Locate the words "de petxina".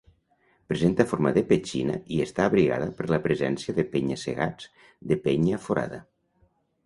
1.35-1.97